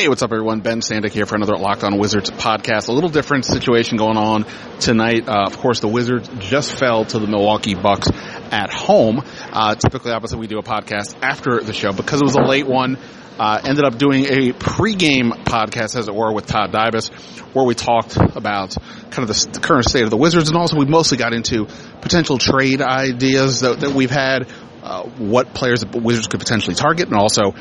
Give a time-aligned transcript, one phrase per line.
[0.00, 0.60] Hey, what's up everyone?
[0.60, 2.88] Ben Standig here for another Locked On Wizards podcast.
[2.88, 4.46] A little different situation going on
[4.78, 5.28] tonight.
[5.28, 8.08] Uh, of course, the Wizards just fell to the Milwaukee Bucks
[8.50, 9.22] at home.
[9.52, 12.66] Uh, typically, obviously, we do a podcast after the show because it was a late
[12.66, 12.96] one.
[13.38, 17.10] Uh, ended up doing a pregame podcast, as it were, with Todd Dybas,
[17.54, 18.74] where we talked about
[19.10, 21.66] kind of the, the current state of the Wizards, and also we mostly got into
[22.00, 24.48] potential trade ideas that, that we've had,
[24.82, 27.54] uh, what players the Wizards could potentially target, and also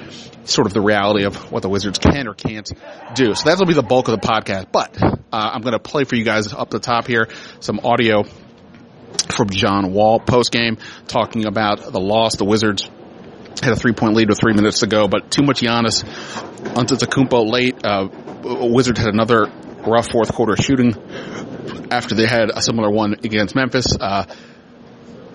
[0.45, 2.71] sort of the reality of what the Wizards can or can't
[3.15, 3.33] do.
[3.35, 4.71] So that'll be the bulk of the podcast.
[4.71, 7.27] But uh, I'm going to play for you guys up the top here
[7.59, 8.23] some audio
[9.35, 12.35] from John Wall post game talking about the loss.
[12.35, 12.89] The Wizards
[13.61, 16.03] had a three point lead with three minutes to go, but too much Giannis
[16.73, 17.85] Antetokounmpo late.
[17.85, 18.07] Uh,
[18.43, 19.47] Wizards had another
[19.85, 20.93] rough fourth quarter shooting
[21.91, 23.95] after they had a similar one against Memphis.
[23.99, 24.25] Uh,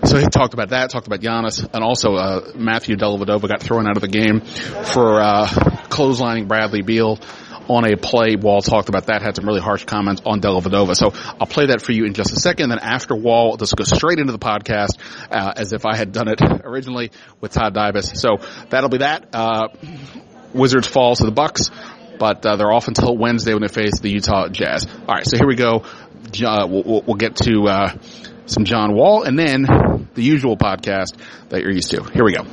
[0.05, 3.87] so he talked about that, talked about Giannis, and also uh, Matthew Dellavedova got thrown
[3.87, 5.47] out of the game for uh,
[5.89, 7.19] clotheslining Bradley Beal
[7.67, 8.35] on a play.
[8.35, 10.95] Wall talked about that, had some really harsh comments on Dellavedova.
[10.95, 12.69] So I'll play that for you in just a second.
[12.69, 14.97] Then after Wall, let's go straight into the podcast
[15.31, 17.11] uh, as if I had done it originally
[17.41, 18.15] with Todd Dybas.
[18.15, 18.37] So
[18.69, 19.29] that'll be that.
[19.33, 19.69] Uh,
[20.53, 21.69] Wizards fall to the Bucks,
[22.17, 24.85] but uh, they're off until Wednesday when they face the Utah Jazz.
[24.85, 25.83] All right, so here we go.
[26.39, 27.97] We'll, we'll, we'll get to uh,
[28.45, 29.63] some John Wall, and then
[30.13, 31.17] the usual podcast
[31.49, 32.03] that you're used to.
[32.03, 32.43] Here we go.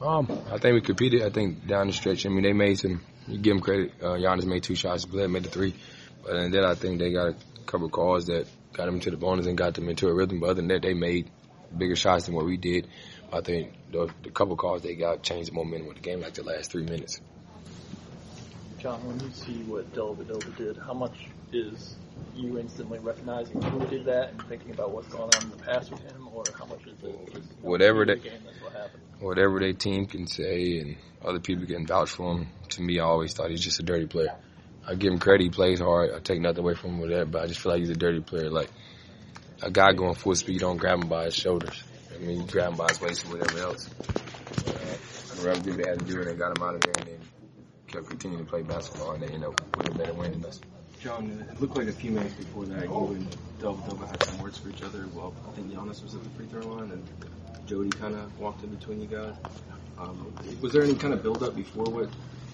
[0.00, 1.22] Um, I think we competed.
[1.22, 2.26] I think down the stretch.
[2.26, 3.00] I mean, they made some.
[3.26, 3.92] You give them credit.
[4.02, 5.06] Uh, Giannis made two shots.
[5.06, 5.74] Bled made the three.
[6.22, 9.46] But then I think they got a couple calls that got them into the bonus
[9.46, 10.40] and got them into a rhythm.
[10.40, 11.30] But other than that, they made
[11.76, 12.86] bigger shots than what we did.
[13.32, 16.34] I think the, the couple calls they got changed the momentum of the game like
[16.34, 17.20] the last three minutes.
[18.84, 21.16] John, when you see what Dellavedova did, how much
[21.54, 21.96] is
[22.36, 25.90] you instantly recognizing who did that and thinking about what's going on in the past
[25.90, 29.00] with him, or how much is it just Whatever the they- game that's what happened?
[29.20, 33.04] Whatever their team can say and other people can vouch for him, to me, I
[33.04, 34.34] always thought he's just a dirty player.
[34.86, 35.44] I give him credit.
[35.44, 36.10] He plays hard.
[36.14, 37.94] I take nothing away from him with that, but I just feel like he's a
[37.94, 38.50] dirty player.
[38.50, 38.68] Like
[39.62, 41.82] a guy going full speed, you don't grab him by his shoulders.
[42.14, 43.88] I mean, you grab him by his waist or whatever else.
[43.88, 46.92] Uh, the ref did they had to do, and they got him out of there,
[46.98, 47.20] and then
[47.94, 50.60] kept continuing to play basketball, and they ended up with a better win than us.
[51.00, 54.58] John, it looked like a few minutes before that you and Dellavedova had some words
[54.58, 55.06] for each other.
[55.14, 57.04] Well, I think Giannis was at the free throw line, and
[57.68, 59.34] Jodie kind of walked in between you guys.
[59.98, 62.08] Um, was there any kind of build up before what?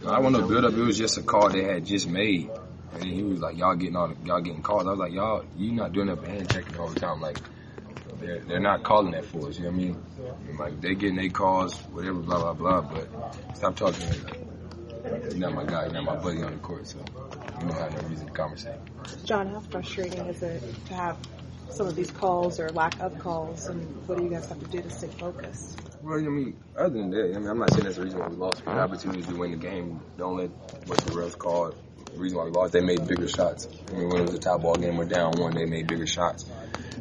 [0.06, 0.74] I want to build up.
[0.74, 2.50] It was just a call they had just made,
[2.94, 5.72] and he was like, "Y'all getting all, y'all getting calls." I was like, "Y'all, you
[5.72, 7.20] not doing that hand checking all the time.
[7.20, 7.38] Like,
[8.20, 9.56] they're they're not calling that for us.
[9.56, 10.02] You know what I mean?
[10.48, 12.80] And, like they getting their calls, whatever, blah blah blah.
[12.82, 14.00] But stop talking.
[14.00, 14.49] to
[15.04, 15.10] me.
[15.10, 15.84] You're not my guy.
[15.84, 16.86] You're not my buddy on the court.
[16.86, 18.80] So you don't have no reason to conversate.
[19.24, 21.16] John, how frustrating is it to have
[21.70, 24.66] some of these calls or lack of calls, and what do you guys have to
[24.66, 25.80] do to stay focused?
[26.02, 28.28] Well, I mean, other than that, I mean, I'm not saying that's the reason why
[28.28, 28.64] we lost.
[28.64, 30.00] We had opportunities to win the game.
[30.16, 30.50] Don't let
[30.86, 31.76] what the refs called.
[32.12, 33.68] The reason why we lost, they made bigger shots.
[33.88, 36.06] I mean, when it was a tie ball game, we're down one, they made bigger
[36.06, 36.44] shots.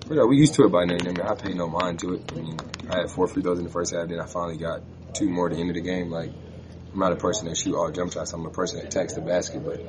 [0.07, 1.01] But yeah, we used to it by then.
[1.01, 2.31] I mean, I paid no mind to it.
[2.31, 2.57] I mean,
[2.89, 4.81] I had four free throws in the first half, then I finally got
[5.13, 6.11] two more at the end of the game.
[6.11, 6.31] Like,
[6.91, 8.33] I'm not a person that shoot all jump shots.
[8.33, 9.79] I'm a person that attacks the basket, but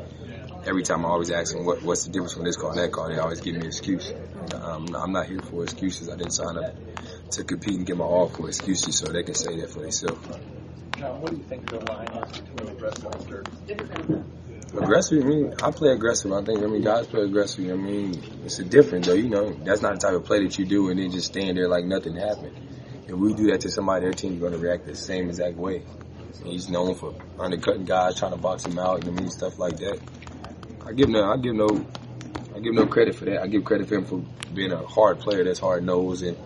[0.67, 2.93] every time I always ask them what, what's the difference from this call and that
[2.93, 4.13] call, they always give me an excuse.
[4.55, 6.11] Um, I'm not here for excuses.
[6.11, 6.75] I didn't sign up
[7.33, 10.27] to compete and get my all for excuses, so they can say that for themselves.
[10.99, 14.25] John, what do you think the line is between aggressive and dirty?
[14.77, 16.31] Aggressive, I mean, I play aggressive.
[16.33, 17.71] I think, I mean, guys play aggressive.
[17.71, 19.51] I mean, it's a different though, you know.
[19.51, 21.85] That's not the type of play that you do and then just stand there like
[21.85, 22.57] nothing happened.
[23.09, 25.83] If we do that to somebody, their team's going to react the same exact way.
[26.45, 29.59] He's known for undercutting guys, trying to box him out, you know, I mean, stuff
[29.59, 30.01] like that.
[30.87, 31.85] I give no, I give no,
[32.55, 33.43] I give no credit for that.
[33.43, 34.23] I give credit for him for
[34.55, 36.37] being a hard player that's hard nosed and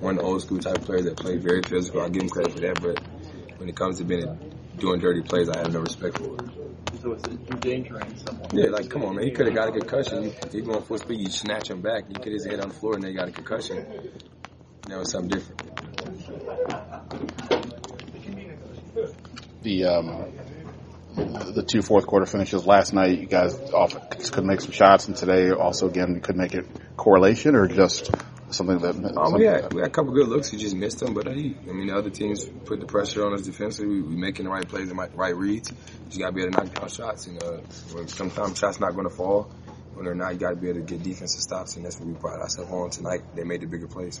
[0.00, 2.02] one of the old school type players that play very physical.
[2.02, 3.00] I give him credit for that, but
[3.58, 4.36] when it comes to being a,
[4.78, 6.50] doing dirty plays, I have no respect for it.
[7.00, 8.50] So it's endangering someone.
[8.52, 9.24] Yeah, like come on, man.
[9.24, 10.32] He could have got a concussion.
[10.52, 12.04] You going full speed, you snatch him back.
[12.08, 13.86] You could his head on the floor and they got a concussion.
[14.88, 15.62] That was something different.
[19.62, 20.32] The um,
[21.14, 23.18] the two fourth quarter finishes last night.
[23.20, 23.94] You guys off
[24.30, 26.66] could make some shots, and today also again you could make it
[26.96, 28.10] correlation or just
[28.50, 28.96] something that.
[28.96, 30.50] Um, something we, had, that- we had a couple good looks.
[30.50, 33.34] He just missed them, but he, I mean, the other teams put the pressure on
[33.34, 33.96] us defensively.
[33.96, 35.72] We, we making the right plays and right, right reads.
[36.10, 37.26] You got to be able to knock down shots.
[37.26, 37.60] And uh,
[38.06, 39.50] sometimes shots not going to fall.
[39.94, 42.08] When they're not, you got to be able to get defensive stops, and that's what
[42.08, 43.20] we pride ourselves on tonight.
[43.34, 44.20] They made the bigger plays.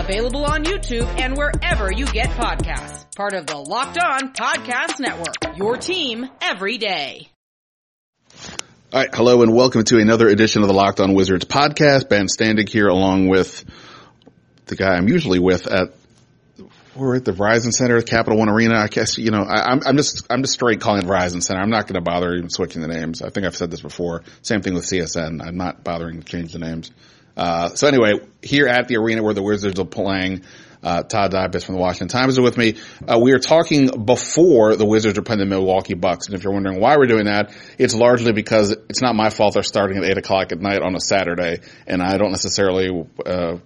[0.00, 3.14] available on YouTube and wherever you get podcasts.
[3.14, 7.28] Part of the Locked On Podcast Network, your team every day.
[8.92, 12.08] All right, hello and welcome to another edition of the Locked On Wizards podcast.
[12.08, 13.64] Ben Standig here along with
[14.66, 15.92] the guy I'm usually with at
[16.96, 18.78] we're at the Verizon Center, Capital One Arena.
[18.78, 21.60] I guess you know I, I'm I'm just I'm just straight calling it Verizon Center.
[21.60, 23.22] I'm not going to bother even switching the names.
[23.22, 24.22] I think I've said this before.
[24.42, 25.44] Same thing with CSN.
[25.46, 26.90] I'm not bothering to change the names.
[27.40, 30.42] Uh, so anyway, here at the arena where the Wizards are playing,
[30.82, 32.76] uh, Todd Dybas from the Washington Times is with me.
[33.08, 36.26] Uh, we are talking before the Wizards are playing the Milwaukee Bucks.
[36.26, 39.54] And if you're wondering why we're doing that, it's largely because it's not my fault
[39.54, 41.60] they're starting at 8 o'clock at night on a Saturday.
[41.86, 43.56] And I don't necessarily, uh,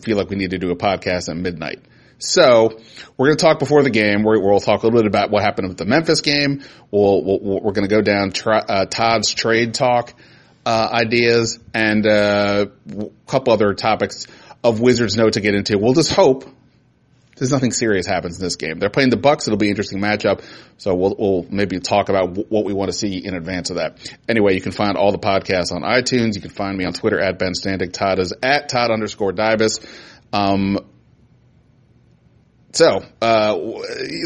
[0.00, 1.84] feel like we need to do a podcast at midnight.
[2.18, 2.76] So
[3.16, 4.24] we're going to talk before the game.
[4.24, 6.64] We're, we'll talk a little bit about what happened with the Memphis game.
[6.90, 10.12] We'll, we'll we're going to go down tra- uh, Todd's trade talk
[10.66, 14.26] uh, ideas and uh, a couple other topics
[14.64, 15.78] of Wizards note to get into.
[15.78, 16.44] We'll just hope
[17.36, 18.78] there's nothing serious happens in this game.
[18.78, 19.46] They're playing the Bucks.
[19.46, 20.42] It'll be an interesting matchup.
[20.78, 23.76] So we'll, we'll maybe talk about w- what we want to see in advance of
[23.76, 23.98] that.
[24.28, 26.34] Anyway, you can find all the podcasts on iTunes.
[26.34, 27.92] You can find me on Twitter at Ben Standig.
[27.92, 29.86] Todd is at Todd underscore Dybas.
[30.32, 30.78] Um,
[32.72, 33.56] so, uh,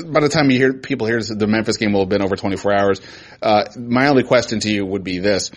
[0.06, 2.72] by the time you hear people hear the Memphis game will have been over 24
[2.72, 3.00] hours.
[3.42, 5.50] Uh, my only question to you would be this: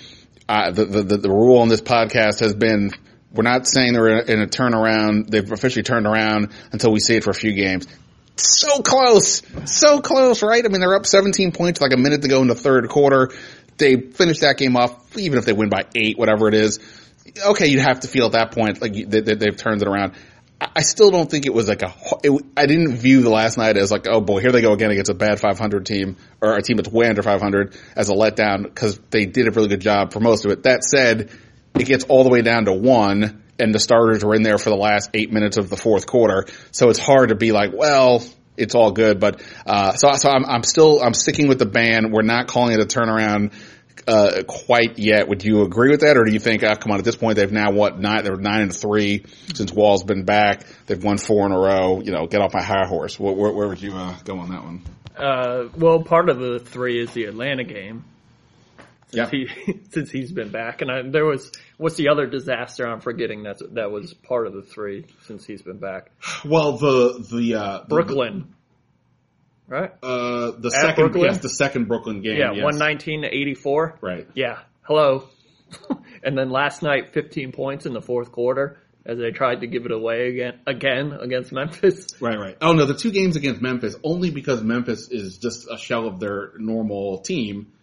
[0.48, 2.92] the, the the rule on this podcast has been
[3.34, 5.30] we're not saying they're in a turnaround.
[5.30, 7.88] They've officially turned around until we see it for a few games.
[8.36, 10.64] So close, so close, right?
[10.64, 13.32] I mean, they're up 17 points, like a minute to go in the third quarter.
[13.78, 16.80] They finish that game off, even if they win by eight, whatever it is.
[17.44, 20.14] Okay, you'd have to feel at that point like they, they've turned it around.
[20.76, 21.94] I still don't think it was like a.
[22.24, 24.92] It, I didn't view the last night as like, oh boy, here they go again
[24.92, 28.64] against a bad 500 team or a team that's way under 500 as a letdown
[28.64, 30.64] because they did a really good job for most of it.
[30.64, 31.30] That said,
[31.76, 34.70] it gets all the way down to one, and the starters were in there for
[34.70, 36.46] the last eight minutes of the fourth quarter.
[36.72, 38.24] So it's hard to be like, well,
[38.58, 39.20] it's all good.
[39.20, 42.12] But uh, so so I'm, I'm still I'm sticking with the ban.
[42.12, 43.54] We're not calling it a turnaround
[44.08, 45.28] uh, quite yet.
[45.28, 47.38] Would you agree with that, or do you think, ah, come on, at this point
[47.38, 48.24] they've now what nine?
[48.24, 50.66] They're nine and three since Wall's been back.
[50.86, 52.02] They've won four in a row.
[52.02, 53.20] You know, get off my high horse.
[53.20, 54.82] Where, where, where would you uh, go on that one?
[55.16, 58.06] Uh, well, part of the three is the Atlanta game.
[59.12, 59.30] Yeah.
[59.30, 59.48] He,
[59.92, 62.88] since he's been back, and I, there was what's the other disaster?
[62.88, 66.12] I'm forgetting that that was part of the three since he's been back.
[66.44, 68.54] Well, the the uh, Brooklyn,
[69.68, 69.92] right?
[70.04, 71.24] uh, the At second Brooklyn?
[71.26, 72.38] yes, the second Brooklyn game.
[72.38, 72.64] Yeah, yes.
[72.64, 73.98] one nineteen to eighty four.
[74.02, 74.28] Right.
[74.34, 74.60] Yeah.
[74.82, 75.30] Hello.
[76.24, 79.86] and then last night, fifteen points in the fourth quarter as they tried to give
[79.86, 82.08] it away again again against Memphis.
[82.22, 82.58] Right, right.
[82.62, 86.20] Oh no, the two games against Memphis only because Memphis is just a shell of
[86.20, 87.74] their normal team.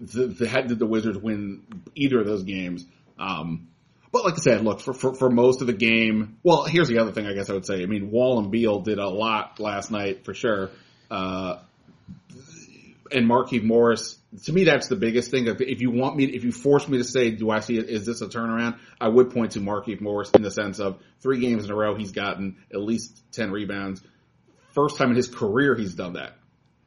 [0.00, 2.86] The, the had did the Wizards win either of those games?
[3.18, 3.68] Um,
[4.12, 6.38] but like I said, look for, for for most of the game.
[6.42, 7.82] Well, here's the other thing I guess I would say.
[7.82, 10.70] I mean, Wall and Beal did a lot last night for sure.
[11.10, 11.58] Uh,
[13.12, 15.46] and Markieff Morris, to me, that's the biggest thing.
[15.46, 17.88] If, you want me, if you force me to say, do I see it?
[17.88, 18.78] Is this a turnaround?
[19.00, 21.96] I would point to Markieff Morris in the sense of three games in a row,
[21.96, 24.02] he's gotten at least 10 rebounds.
[24.72, 26.34] First time in his career he's done that.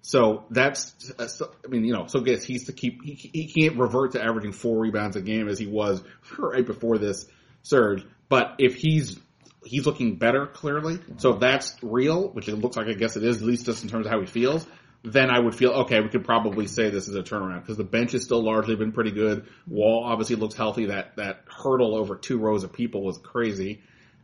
[0.02, 4.14] So that's, I mean, you know, so guess he's to keep, he, he can't revert
[4.14, 6.02] to averaging four rebounds a game as he was
[6.38, 7.26] right before this
[7.62, 8.06] surge.
[8.30, 9.18] But if he's,
[9.66, 11.00] he's looking better clearly.
[11.18, 13.84] So if that's real, which it looks like I guess it is, at least just
[13.84, 14.66] in terms of how he feels,
[15.04, 17.84] then I would feel, okay, we could probably say this is a turnaround because the
[17.84, 19.48] bench has still largely been pretty good.
[19.68, 20.88] Wall obviously looks healthy.
[20.88, 23.82] That, that hurdle over two rows of people was crazy.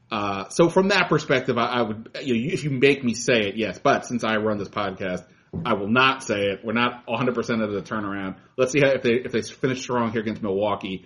[0.10, 3.50] Uh, so from that perspective, I, I would, you know, if you make me say
[3.50, 3.78] it, yes.
[3.78, 5.26] But since I run this podcast,
[5.66, 6.62] I will not say it.
[6.64, 8.38] We're not 100% of the turnaround.
[8.58, 11.06] Let's see how, if they, if they finish strong here against Milwaukee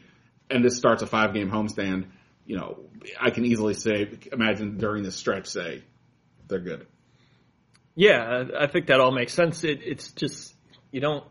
[0.51, 2.05] and this starts a five game homestand,
[2.45, 2.79] you know,
[3.19, 5.83] I can easily say, imagine during the stretch, say
[6.47, 6.87] they're good.
[7.95, 9.63] Yeah, I I think that all makes sense.
[9.63, 10.55] It, it's just
[10.91, 11.23] you don't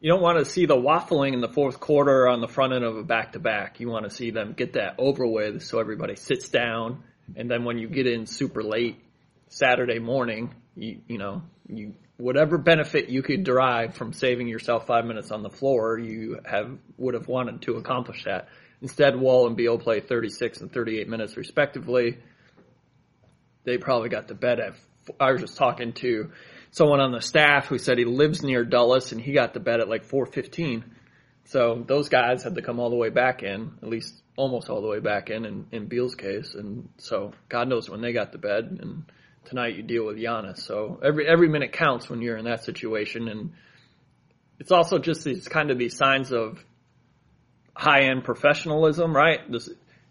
[0.00, 2.84] you don't want to see the waffling in the fourth quarter on the front end
[2.84, 3.80] of a back to back.
[3.80, 7.02] You want to see them get that over with so everybody sits down,
[7.34, 9.02] and then when you get in super late
[9.48, 15.04] Saturday morning, you you know you whatever benefit you could derive from saving yourself five
[15.04, 18.48] minutes on the floor, you have would have wanted to accomplish that.
[18.82, 22.18] Instead, Wall and Beal play 36 and 38 minutes respectively.
[23.64, 24.74] They probably got to bed at.
[25.20, 26.30] I was just talking to
[26.70, 29.80] someone on the staff who said he lives near Dulles and he got to bed
[29.80, 30.84] at like 4:15.
[31.44, 34.82] So those guys had to come all the way back in, at least almost all
[34.82, 36.54] the way back in, in, in Beal's case.
[36.54, 38.78] And so God knows when they got to bed.
[38.80, 39.04] And
[39.46, 40.58] tonight you deal with Giannis.
[40.58, 43.28] So every every minute counts when you're in that situation.
[43.28, 43.52] And
[44.58, 46.62] it's also just these kind of these signs of
[47.74, 49.40] high end professionalism, right?
[49.50, 49.68] This,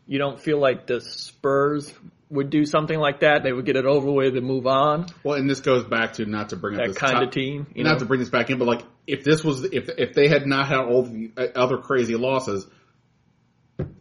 [0.08, 1.94] you don't feel like the Spurs
[2.30, 3.44] would do something like that.
[3.44, 5.08] They would get it over with and move on.
[5.24, 7.32] Well, and this goes back to not to bring up That this kind top- of
[7.32, 8.00] team, you not know?
[8.00, 10.68] to bring this back in, but like if this was if if they had not
[10.68, 12.66] had all the uh, other crazy losses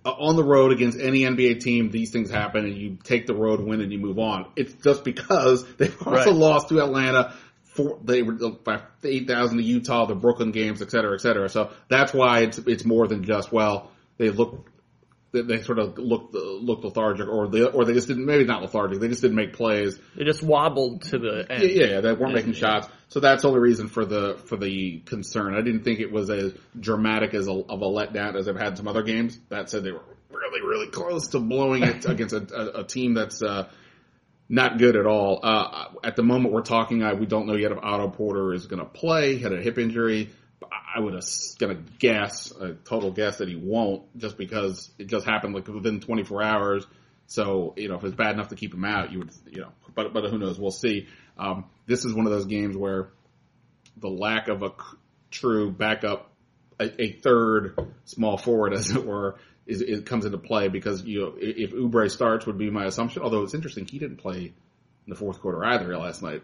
[0.04, 3.60] on the road against any NBA team, these things happen, and you take the road
[3.60, 4.46] win and you move on.
[4.56, 6.34] It's just because they've also Right.
[6.34, 7.34] lost to Atlanta.
[7.62, 11.20] For, they were uh, by eight thousand to Utah, the Brooklyn games, et cetera, et
[11.20, 11.48] cetera.
[11.48, 14.70] So that's why it's it's more than just well they look
[15.34, 18.62] they, they sort of looked looked lethargic, or they or they just didn't maybe not
[18.62, 19.00] lethargic.
[19.00, 19.98] They just didn't make plays.
[20.16, 21.62] They just wobbled to the end.
[21.62, 22.88] Yeah, yeah, they weren't making shots.
[23.08, 25.54] So that's the only reason for the for the concern.
[25.54, 28.78] I didn't think it was as dramatic as a, of a letdown as I've had
[28.78, 29.38] some other games.
[29.50, 33.14] That said, they were really, really close to blowing it against a, a, a team
[33.14, 33.68] that's uh,
[34.48, 35.40] not good at all.
[35.42, 38.66] Uh, at the moment we're talking, I, we don't know yet if Otto Porter is
[38.66, 39.36] going to play.
[39.36, 40.30] He had a hip injury.
[40.72, 45.54] I would to guess a total guess that he won't, just because it just happened
[45.54, 46.86] like within 24 hours.
[47.26, 49.72] So you know, if it's bad enough to keep him out, you would you know,
[49.94, 50.58] but but who knows?
[50.58, 51.08] We'll see.
[51.38, 53.10] Um, this is one of those games where
[53.96, 54.72] the lack of a
[55.30, 56.30] true backup,
[56.78, 61.20] a, a third small forward, as it were, is it comes into play because you
[61.20, 63.22] know if Oubre starts would be my assumption.
[63.22, 64.52] Although it's interesting, he didn't play
[65.06, 66.42] in the fourth quarter either last night.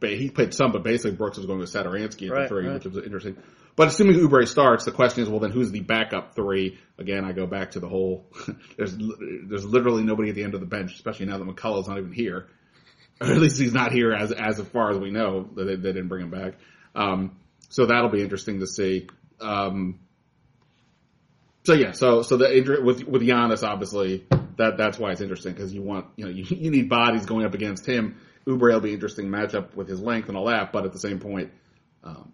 [0.00, 2.74] He played some, but basically Brooks was going with Satoransky at the three, right.
[2.74, 3.36] which was interesting.
[3.76, 6.78] But assuming Oubre starts, the question is, well, then who's the backup three?
[6.98, 8.26] Again, I go back to the whole.
[8.76, 11.98] there's there's literally nobody at the end of the bench, especially now that McCullough's not
[11.98, 12.48] even here,
[13.20, 15.48] or at least he's not here as as far as we know.
[15.54, 16.54] They, they didn't bring him back,
[16.94, 17.36] um,
[17.68, 19.06] so that'll be interesting to see.
[19.40, 20.00] Um,
[21.64, 24.26] so yeah, so so the injury with with Giannis, obviously
[24.58, 27.46] that that's why it's interesting because you want you know you, you need bodies going
[27.46, 28.20] up against him.
[28.46, 30.98] Oubre will be an interesting matchup with his length and all that, but at the
[30.98, 31.50] same point,
[32.02, 32.32] um,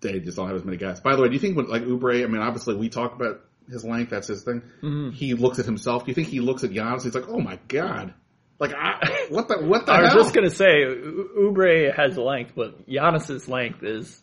[0.00, 1.00] they just don't have as many guys.
[1.00, 2.22] By the way, do you think when like Oubre?
[2.22, 4.62] I mean, obviously we talk about his length; that's his thing.
[4.82, 5.10] Mm-hmm.
[5.10, 6.04] He looks at himself.
[6.04, 7.04] Do you think he looks at Giannis?
[7.04, 8.14] He's like, oh my god,
[8.58, 12.88] like I, what the what the I was just gonna say, Oubre has length, but
[12.88, 14.22] Giannis's length is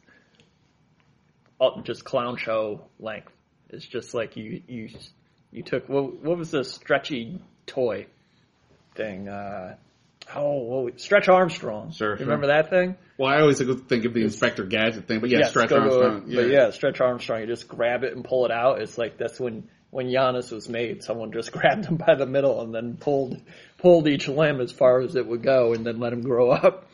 [1.84, 3.32] just clown show length.
[3.70, 4.90] It's just like you you
[5.58, 8.06] you took what, what was the stretchy toy
[8.96, 9.28] thing?
[9.28, 9.76] Uh,
[10.36, 11.92] oh, what, Stretch Armstrong.
[11.92, 12.26] Sure, You sure.
[12.26, 12.96] remember that thing?
[13.18, 16.24] well, I always think of the Inspector Gadget thing, but yeah, Yes, Stretch go Armstrong.
[16.34, 17.42] But yeah, Stretch Armstrong.
[17.42, 18.82] You just grab it and pull it out.
[18.82, 21.04] It's like that's when when Giannis was made.
[21.04, 23.42] Someone just grabbed him by the middle and then pulled
[23.80, 26.86] pulled each limb as far as it would go, and then let him grow up.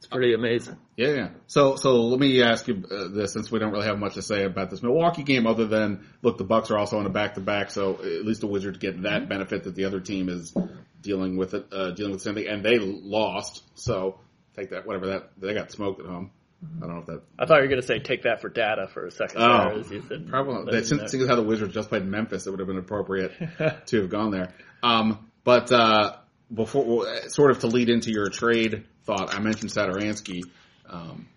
[0.00, 0.78] It's pretty amazing.
[0.96, 1.28] Yeah, yeah.
[1.46, 4.22] So, so let me ask you uh, this, since we don't really have much to
[4.22, 7.34] say about this Milwaukee game, other than look, the Bucks are also on a back
[7.34, 10.54] to back, so at least the Wizards get that benefit that the other team is
[11.02, 13.62] dealing with it, uh, dealing with the same thing, and they lost.
[13.74, 14.20] So
[14.56, 16.30] take that, whatever that they got smoked at home.
[16.62, 18.48] I don't know if that I thought you were going to say take that for
[18.48, 19.42] data for a second.
[19.42, 20.72] Oh, there, as you said, Probably.
[20.72, 21.06] That, since, no.
[21.08, 23.32] seeing as how the Wizards just played Memphis, it would have been appropriate
[23.86, 24.54] to have gone there.
[24.82, 26.16] Um, but uh,
[26.52, 30.42] before, well, sort of to lead into your trade thought, I mentioned Satoransky.
[30.88, 31.28] Um,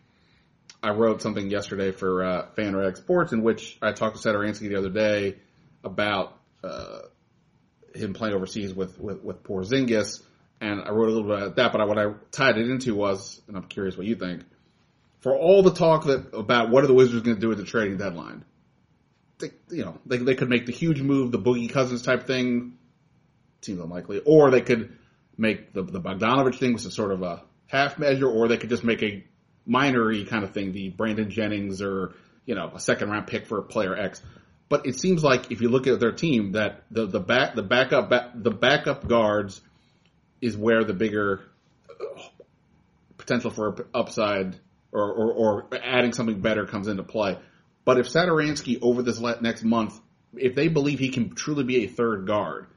[0.82, 4.76] I wrote something yesterday for uh, FanRag Sports in which I talked to Satoransky the
[4.76, 5.38] other day
[5.84, 7.00] about uh,
[7.96, 10.22] him playing overseas with with, with Porzingis,
[10.60, 11.72] and I wrote a little bit about that.
[11.72, 14.44] But what I tied it into was, and I'm curious what you think.
[15.22, 17.64] For all the talk that about what are the Wizards going to do at the
[17.64, 18.44] trading deadline,
[19.40, 22.78] they, you know, they they could make the huge move, the Boogie Cousins type thing.
[23.62, 24.98] Seems unlikely, or they could
[25.38, 28.70] make the the Bogdanovic thing, was a sort of a half measure, or they could
[28.70, 29.24] just make a
[29.68, 32.14] minory kind of thing, the Brandon Jennings or
[32.46, 34.22] you know a second round pick for player X.
[34.70, 37.64] But it seems like if you look at their team, that the the back the
[37.64, 39.62] backup back, the backup guards
[40.42, 41.42] is where the bigger
[41.90, 42.22] uh,
[43.18, 44.58] potential for upside
[44.92, 47.38] or, or, or adding something better comes into play.
[47.86, 50.00] But if Satoransky over this next month
[50.36, 52.68] if they believe he can truly be a third guard,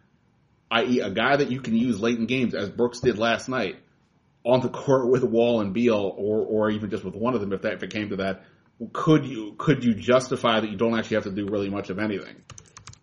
[0.70, 3.76] i.e., a guy that you can use late in games, as Brooks did last night,
[4.44, 7.52] on the court with Wall and Beal, or or even just with one of them,
[7.52, 8.44] if that if it came to that,
[8.92, 11.99] could you could you justify that you don't actually have to do really much of
[11.99, 12.37] anything?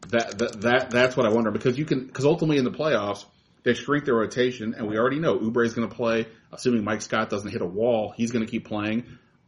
[0.10, 3.26] That that, that that's what I wonder because you can because ultimately in the playoffs
[3.64, 6.28] they shrink their rotation, and we already know Oubre is going to play.
[6.52, 9.06] Assuming Mike Scott doesn't hit a wall, he's going to keep playing.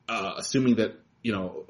[0.08, 1.66] Uh, assuming that you know,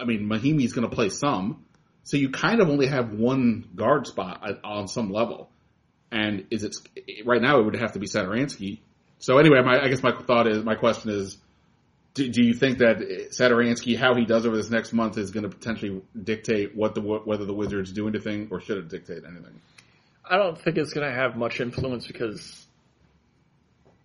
[0.00, 1.65] I mean, Mahinmi's going to play some.
[2.06, 5.50] So you kind of only have one guard spot on some level.
[6.12, 6.76] And is it
[7.24, 7.58] right now?
[7.58, 8.78] It would have to be Satoransky.
[9.18, 11.36] So anyway, my, I guess my thought is, my question is,
[12.14, 12.98] do, do you think that
[13.30, 17.00] Satoransky, how he does over this next month, is going to potentially dictate what the
[17.00, 19.60] whether the Wizards do anything, or should it dictate anything?
[20.24, 22.64] I don't think it's going to have much influence because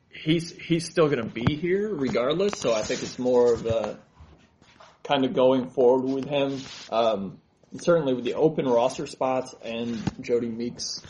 [0.10, 2.53] he's he's still going to be here regardless.
[2.58, 4.00] So I think it's more of a
[5.03, 6.60] kind of going forward with him.
[6.91, 7.38] Um,
[7.71, 11.01] and certainly with the open roster spots and Jodie Meeks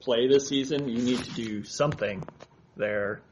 [0.00, 2.22] play this season, you need to do something
[2.76, 3.22] there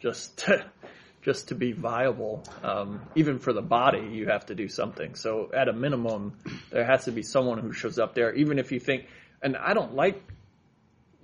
[0.00, 0.64] just to,
[1.22, 2.44] just to be viable.
[2.62, 5.14] Um, even for the body, you have to do something.
[5.16, 6.38] So at a minimum,
[6.70, 9.06] there has to be someone who shows up there, even if you think.
[9.42, 10.22] And I don't like.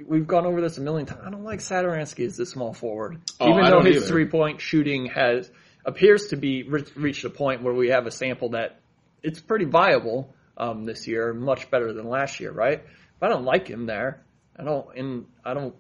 [0.07, 1.21] We've gone over this a million times.
[1.27, 4.07] I don't like Satoransky as the small forward, Oh, even though his either.
[4.07, 5.51] three point shooting has
[5.85, 8.81] appears to be re- reached a point where we have a sample that
[9.23, 12.85] it's pretty viable um, this year, much better than last year, right?
[13.19, 14.23] But I don't like him there.
[14.57, 15.75] I don't, and I don't.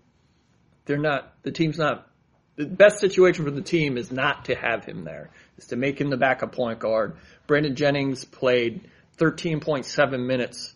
[0.86, 1.34] They're not.
[1.42, 2.08] The team's not.
[2.56, 5.30] The best situation for the team is not to have him there.
[5.58, 7.16] Is to make him the backup point guard.
[7.46, 10.74] Brandon Jennings played 13.7 minutes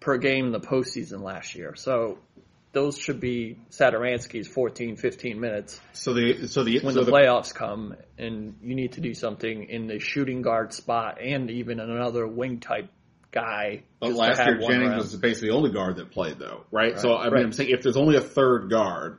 [0.00, 2.18] per game in the postseason last year, so
[2.72, 7.54] those should be Satoransky's 14, 15 minutes So the so the when so the playoffs
[7.54, 12.26] come and you need to do something in the shooting guard spot and even another
[12.26, 12.88] wing type
[13.32, 13.82] guy.
[13.98, 14.98] But last year, Jennings around.
[14.98, 16.98] was basically the only guard that played, though, right?
[16.98, 17.38] So I mean, Right.
[17.38, 17.46] Mm-hmm.
[17.46, 19.18] I'm saying if there's only a third guard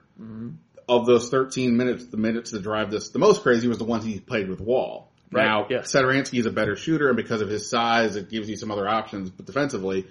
[0.87, 4.03] of those 13 minutes, the minutes to drive this, the most crazy was the ones
[4.03, 5.11] he played with Wall.
[5.31, 5.93] Right, Now, yes.
[5.95, 9.29] Is a better shooter, and because of his size, it gives you some other options,
[9.29, 10.05] but defensively,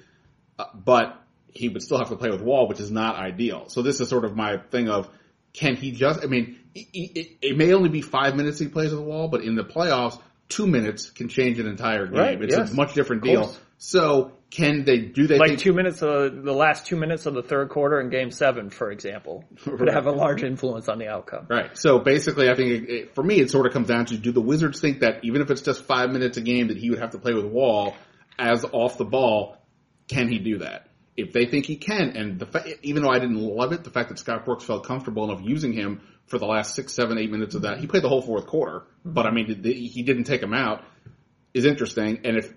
[0.58, 1.18] uh, but
[1.54, 3.68] he would still have to play with Wall, which is not ideal.
[3.68, 5.08] So this is sort of my thing of,
[5.52, 8.90] can he just, I mean, it, it, it may only be five minutes he plays
[8.90, 10.18] with Wall, but in the playoffs,
[10.52, 12.18] two minutes can change an entire game.
[12.18, 12.72] Right, it's yes.
[12.72, 13.54] a much different deal.
[13.78, 17.34] So can they, do they like think, two minutes of the last two minutes of
[17.34, 19.94] the third quarter in Game Seven, for example, could Right.
[19.94, 21.46] have a large influence on the outcome.
[21.48, 21.76] Right.
[21.76, 24.30] So basically, I think it, it, for me, it sort of comes down to: Do
[24.30, 27.00] the Wizards think that even if it's just five minutes a game, that he would
[27.00, 27.96] have to play with Wall
[28.38, 29.56] as off the ball?
[30.06, 30.86] Can he do that?
[31.16, 33.90] If they think he can, and the fa- even though I didn't love it, the
[33.90, 37.30] fact that Scott Brooks felt comfortable enough using him for the last six, seven, eight
[37.30, 38.80] minutes of that, he played the whole fourth quarter.
[38.80, 39.12] Mm-hmm.
[39.12, 40.84] But I mean, the- he didn't take him out.
[41.54, 42.50] Is interesting, and if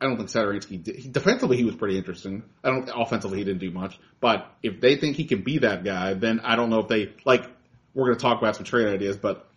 [0.00, 2.42] I don't think Satoransky did, he, defensively he was pretty interesting.
[2.64, 5.84] I don't offensively he didn't do much, but if they think he can be that
[5.84, 7.44] guy, then I don't know if they like.
[7.94, 9.48] We're going to talk about some trade ideas, but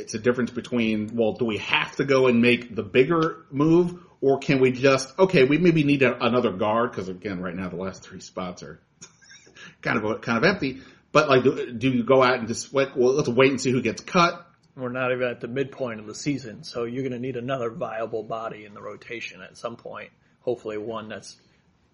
[0.00, 3.98] it's a difference between well, do we have to go and make the bigger move,
[4.20, 5.44] or can we just okay?
[5.44, 8.80] We maybe need a, another guard because again, right now the last three spots are
[9.82, 10.80] kind of kind of empty.
[11.12, 12.96] But like, do, do you go out and just wait?
[12.96, 14.46] Well, let's wait and see who gets cut.
[14.76, 17.70] We're not even at the midpoint of the season, so you're going to need another
[17.70, 20.10] viable body in the rotation at some point.
[20.40, 21.36] Hopefully, one that's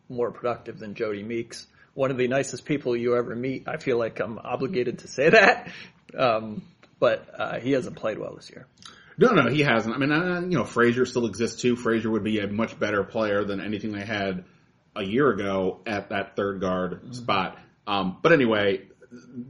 [0.09, 1.67] more productive than Jodie Meeks.
[1.95, 3.69] One of the nicest people you ever meet.
[3.69, 5.71] I feel like I'm obligated to say that,
[6.19, 6.63] um,
[7.03, 8.69] but uh, he hasn't played well this year.
[9.19, 9.93] No, no, he hasn't.
[9.93, 11.75] I mean, uh, you know, Frazier still exists too.
[11.75, 14.45] Frazier would be a much better player than anything they had
[14.95, 17.59] a year ago at that third guard spot.
[17.89, 18.83] Um, but anyway,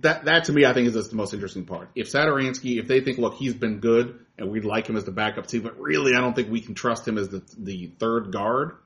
[0.00, 1.90] that that to me, I think is just the most interesting part.
[1.94, 5.12] If Satoransky, if they think, look, he's been good and we'd like him as the
[5.12, 8.32] backup too, but really, I don't think we can trust him as the the third
[8.32, 8.76] guard.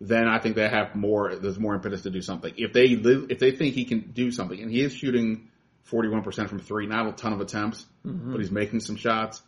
[0.00, 1.36] Then I think they have more.
[1.36, 2.54] There's more impetus to do something.
[2.56, 5.47] If they live, if they think he can do something, and he is shooting
[5.90, 7.86] 41% from three, not a ton of attempts,
[8.32, 9.42] but he's making some shots.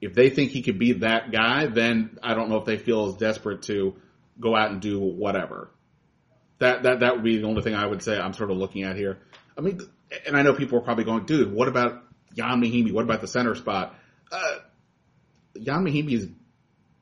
[0.00, 3.06] If they think he could be that guy, then I don't know if they feel
[3.06, 3.94] as desperate to
[4.38, 5.70] go out and do whatever.
[6.58, 8.82] That that that would be the only thing I would say I'm sort of looking
[8.82, 9.18] at here.
[9.56, 9.80] I mean,
[10.26, 12.02] and I know people are probably going, dude, what about
[12.36, 12.92] Ian Mahinmi?
[12.92, 13.94] What about the center spot?
[14.30, 14.56] Uh,
[15.58, 16.28] Ian Mahinmi's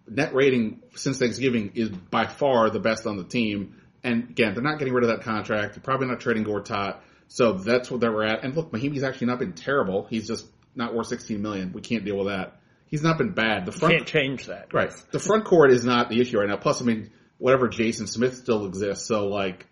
[0.09, 3.77] net rating since Thanksgiving is by far the best on the team.
[4.03, 5.75] And again, they're not getting rid of that contract.
[5.75, 6.99] They're probably not trading Gortat.
[7.35, 8.45] So that's what they were at.
[8.45, 10.07] And look, Mahinmi's actually not been terrible.
[10.09, 11.73] He's just not worth 16 million.
[11.73, 12.61] We can't deal with that.
[12.87, 13.67] He's not been bad.
[13.67, 14.73] The front Can't change that.
[14.73, 14.93] Right.
[15.11, 16.59] The front court is not the issue right now.
[16.59, 19.09] Plus, I mean, whatever Jason Smith still exists.
[19.09, 19.67] So, like,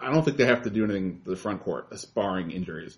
[0.00, 2.96] I don't think they have to do anything to the front court, barring injuries.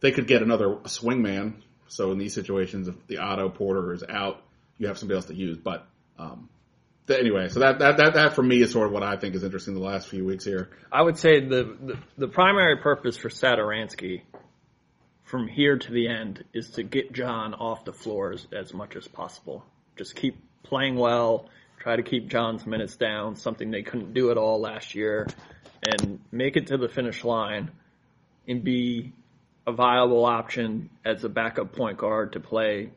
[0.00, 1.56] They could get another swingman.
[1.88, 4.42] So in these situations, if the Otto Porter is out,
[4.78, 5.58] you have somebody else to use.
[5.58, 5.86] But
[6.18, 6.48] um,
[7.10, 9.44] anyway, so that, that that that for me is sort of what I think is
[9.44, 10.70] interesting the last few weeks here.
[10.90, 14.22] I would say the, the, the primary purpose for Satoransky
[15.24, 18.96] from here to the end is to get John off the floor as, as much
[18.96, 19.64] as possible.
[19.96, 24.38] Just keep playing well, try to keep John's minutes down, something they couldn't do at
[24.38, 25.26] all last year,
[25.86, 27.70] and make it to the finish line
[28.48, 29.12] and be
[29.66, 32.90] a viable option as a backup point guard to play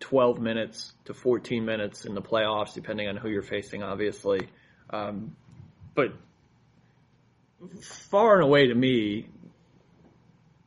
[0.00, 4.48] 12 minutes to 14 minutes in the playoffs, depending on who you're facing, obviously.
[4.90, 5.36] Um,
[5.94, 6.12] but
[7.80, 9.28] far and away to me,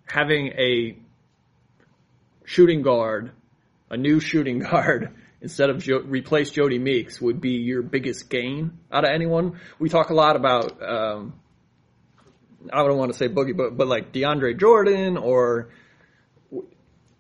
[0.08, 0.98] having a
[2.46, 3.32] shooting guard,
[3.90, 8.80] a new shooting guard, instead of jo- replace Jodie Meeks would be your biggest gain
[8.92, 9.60] out of anyone.
[9.78, 11.34] We talk a lot about, um,
[12.74, 15.70] I don't want to say boogie, but, but like DeAndre Jordan or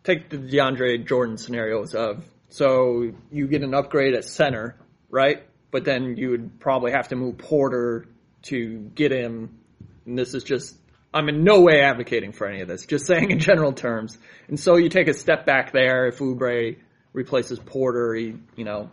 [0.06, 4.78] take the DeAndre Jordan scenarios of, so you get an upgrade at center,
[5.10, 5.44] right?
[5.72, 8.06] But then you would probably have to move Porter
[8.44, 9.58] to get him.
[10.06, 10.78] And this is just,
[11.13, 14.18] I'm in no way advocating for any of this, just saying in general terms.
[14.48, 16.08] And so you take a step back there.
[16.08, 16.78] If Oubre
[17.12, 18.91] replaces Porter, he, you know,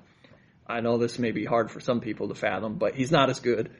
[0.66, 3.40] I know this may be hard for some people to fathom, but he's not as
[3.40, 3.70] good.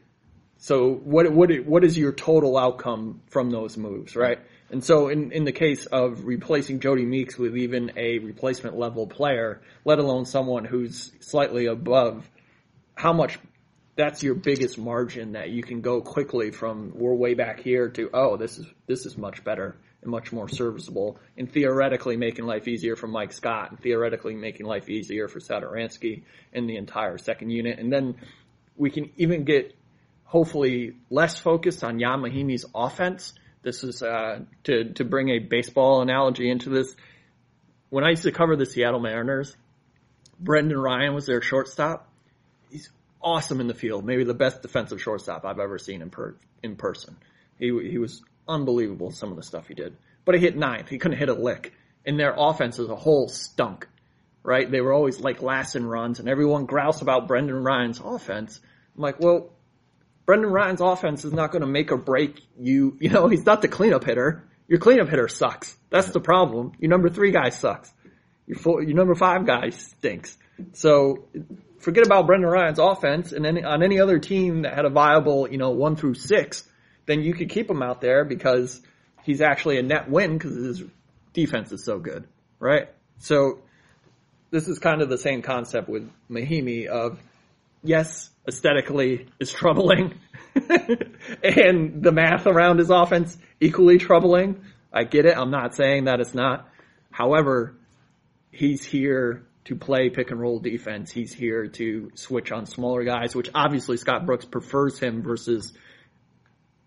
[0.59, 4.39] So what what what is your total outcome from those moves, right?
[4.73, 9.07] And so in in the case of replacing Jodie Meeks with even a replacement level
[9.07, 12.29] player, let alone someone who's slightly above,
[12.95, 13.39] how much
[13.95, 18.09] that's your biggest margin that you can go quickly from we're way back here to
[18.15, 22.67] oh this is this is much better and much more serviceable and theoretically making life
[22.67, 26.23] easier for Mike Scott and theoretically making life easier for Satoransky
[26.55, 28.17] and the entire second unit and then
[28.77, 29.77] we can even get
[30.25, 33.35] hopefully less focused on Ian Mahinmi's offense.
[33.63, 36.95] This is uh, to to bring a baseball analogy into this.
[37.91, 39.57] When I used to cover the Seattle Mariners,
[40.39, 42.09] Brendan Ryan was their shortstop.
[42.71, 46.35] He's awesome in the field, maybe the best defensive shortstop I've ever seen in per,
[46.63, 47.17] in person.
[47.59, 49.97] He he was unbelievable some of the stuff he did.
[50.25, 50.89] But he hit ninth.
[50.89, 51.73] He couldn't hit a lick.
[52.05, 53.87] And their offense as a whole stunk.
[54.43, 54.69] Right?
[54.69, 58.61] They were always like last in runs and everyone groused about Brendan Ryan's offense.
[58.97, 59.51] I'm like, well,
[60.25, 62.97] Brendan Ryan's offense is not going to make or break you.
[63.01, 64.45] You know, he's not the cleanup hitter.
[64.69, 65.77] Your cleanup hitter sucks.
[65.91, 66.73] That's the problem.
[66.79, 67.93] Your number three guy sucks.
[68.47, 70.37] Your four, your number five guy stinks.
[70.73, 71.29] So
[71.79, 75.51] forget about Brendan Ryan's offense and any, on any other team that had a viable,
[75.51, 76.65] you know, one through six,
[77.07, 78.81] then you could keep him out there because
[79.25, 80.83] he's actually a net win because his
[81.33, 82.27] defense is so good,
[82.59, 82.89] right?
[83.19, 83.63] So
[84.51, 87.19] this is kind of the same concept with Mahinmi of
[87.83, 90.15] yes, aesthetically is troubling
[91.43, 94.61] and the math around his offense equally troubling.
[94.93, 95.37] I get it.
[95.37, 96.69] I'm not saying that it's not.
[97.11, 97.75] However,
[98.51, 101.11] he's here to play pick and roll defense.
[101.11, 105.73] He's here to switch on smaller guys, which obviously Scott Brooks prefers him versus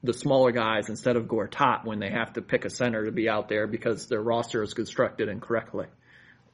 [0.03, 3.27] the smaller guys instead of Gortat when they have to pick a center to be
[3.27, 5.87] out there because their roster is constructed incorrectly.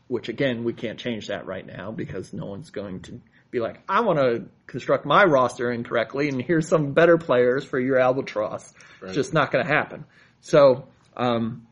[0.08, 3.82] Which again, we can't change that right now because no one's going to be like,
[3.88, 8.74] I want to construct my roster incorrectly and here's some better players for your albatross.
[9.02, 9.10] Right.
[9.10, 10.06] It's just not going to happen.
[10.40, 11.68] So, um,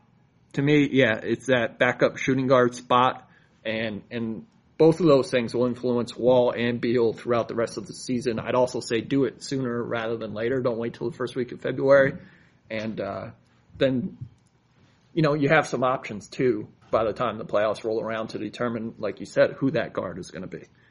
[0.52, 3.26] to me, yeah, it's that backup shooting guard spot
[3.64, 7.86] and, and both of those things will influence Wall and Beal throughout the rest of
[7.86, 8.38] the season.
[8.38, 10.60] I'd also say do it sooner rather than later.
[10.60, 12.14] Don't wait till the first week of February.
[12.70, 13.30] And, uh,
[13.78, 14.18] then,
[15.14, 18.38] you know, you have some options too by the time the playoffs roll around to
[18.38, 20.64] determine, like you said, who that guard is going to be.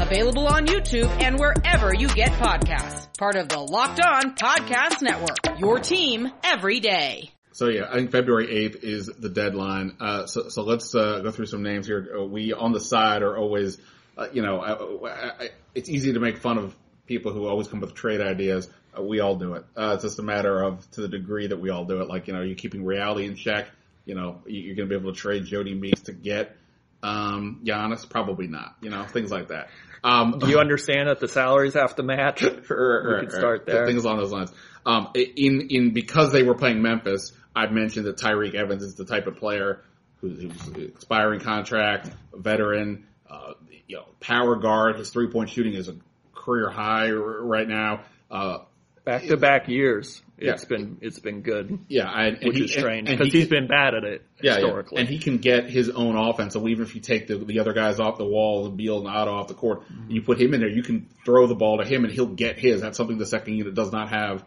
[0.00, 3.08] available on YouTube and wherever you get podcasts.
[3.18, 7.30] Part of the Locked On Podcast Network, your team every day.
[7.52, 9.96] So yeah, I think February 8th is the deadline.
[10.00, 12.16] Uh, so, so let's uh, go through some names here.
[12.18, 13.76] Uh, We on the side are always,
[14.16, 16.74] uh, you know, I, I, I, it's easy to make fun of
[17.06, 18.68] people who always come with trade ideas.
[18.96, 19.64] Uh, we all do it.
[19.76, 22.08] Uh, it's just a matter of to the degree that we all do it.
[22.08, 23.68] Like you know, you're keeping reality in check.
[24.06, 26.56] You know, you- you're going to be able to trade Jodie Meeks to get
[27.02, 28.08] um, Giannis.
[28.08, 28.76] Probably not.
[28.80, 29.68] You know, things like that.
[30.02, 32.42] Um, Do you understand that the salaries have to match?
[32.70, 33.66] Right, could start right.
[33.66, 33.86] there.
[33.86, 34.52] Things along those lines.
[34.86, 39.04] Um, in in because they were playing Memphis, I've mentioned that Tyreke Evans is the
[39.04, 39.82] type of player
[40.20, 43.52] who's, who's expiring contract, veteran, uh,
[43.86, 44.96] you know, power guard.
[44.96, 45.96] His three point shooting is a
[46.34, 48.04] career high r- right now.
[48.30, 48.58] Uh,
[49.04, 50.22] Back to back years.
[50.40, 51.78] It's been it's been good.
[51.88, 54.56] Yeah, I, which he- is strange because he- he's been bad at it Yeah, yeah.
[54.60, 54.98] historically.
[55.00, 56.54] and he can get his own offense.
[56.54, 59.08] So even if you take the, the other guys off the wall, and Beal and
[59.08, 61.78] Otto off the court, and you put him in there, you can throw the ball
[61.78, 62.80] to him and he'll get his.
[62.80, 64.44] That's something the second unit does not have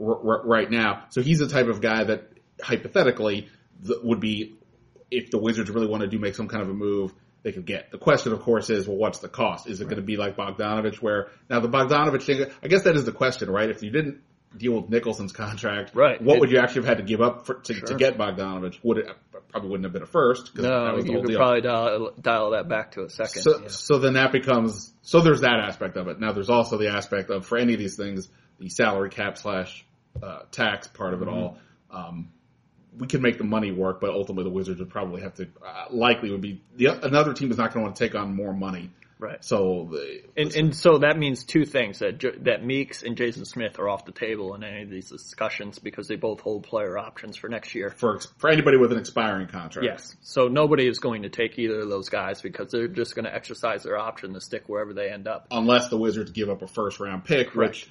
[0.00, 1.04] r- r- right now.
[1.10, 2.30] So he's the type of guy that
[2.74, 3.48] hypothetically
[3.86, 4.54] th- would be,
[5.10, 7.66] if the Wizards really want to do make some kind of a move, they could
[7.66, 7.90] get.
[7.90, 9.68] The question, of course, is well, what's the cost?
[9.68, 12.46] Is it going to be like Bogdanovic, where now the Bogdanovic thing?
[12.62, 13.68] I guess that is the question, right?
[13.68, 14.20] If you didn't
[14.56, 16.20] deal with Nicholson's contract, Right.
[16.22, 17.96] What It- would you actually have had to give up for, to, to Sure.
[17.96, 18.78] get Bogdanovic?
[18.82, 19.08] Would it
[19.48, 20.56] probably wouldn't have been a first?
[20.56, 21.38] no, was you could deal.
[21.38, 23.42] probably dial, dial that back to a second.
[23.42, 23.68] So, yeah.
[23.68, 26.20] so then that becomes so there's that aspect of it.
[26.20, 29.84] Now there's also the aspect of for any of these things, the salary cap slash
[30.22, 31.36] uh, tax part of it Mm-hmm.
[31.36, 31.58] all.
[31.90, 32.30] Um,
[32.96, 35.86] we can make the money work, but ultimately the Wizards would probably have to uh,
[35.90, 38.52] likely would be the another team is not going to want to take on more
[38.52, 38.90] money.
[39.18, 39.44] Right.
[39.44, 43.78] So the, And, and so that means two things that that Meeks and Jason Smith
[43.78, 47.36] are off the table in any of these discussions because they both hold player options
[47.36, 47.90] for next year.
[47.90, 50.16] for for anybody with an expiring contract, Yes.
[50.22, 53.34] So nobody is going to take either of those guys because they're just going to
[53.34, 55.46] exercise their option to stick wherever they end up.
[55.50, 57.88] unless the Wizards give up a first round pick, which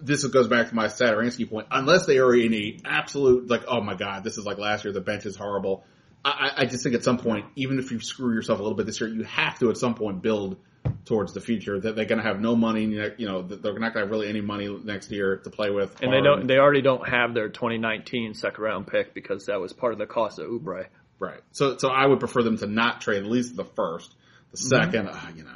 [0.00, 1.66] this goes back to my Satoransky point.
[1.70, 4.92] Unless they are in a absolute like, oh my god, this is like last year.
[4.92, 5.84] The bench is horrible.
[6.24, 8.86] I, I- just think at some point, even if you screw yourself a little bit
[8.86, 10.56] this year, you have to at some point build
[11.04, 11.78] towards the future.
[11.80, 14.28] That they're going to have no money, you know, they're not going to have really
[14.28, 16.00] any money next year to play with.
[16.02, 16.46] And they don't.
[16.46, 20.06] They already don't have their 2019 second round pick because that was part of the
[20.06, 20.86] cost of Oubre.
[21.18, 21.40] Right.
[21.52, 24.14] So, so I would prefer them to not trade at least the first,
[24.52, 24.96] the Mm-hmm.
[24.96, 25.50] 2nd uh, you know,